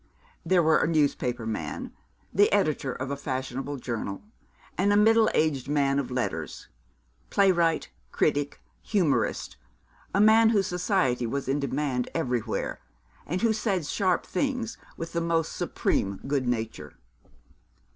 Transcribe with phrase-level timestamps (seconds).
[0.43, 1.91] There were a newspaper man
[2.33, 4.23] the editor of a fashionable journal
[4.75, 6.69] and a middle aged man of letters,
[7.29, 9.57] playwright, critic, humourist,
[10.11, 12.79] a man whose society was in demand everywhere,
[13.27, 16.93] and who said sharp things with the most supreme good nature.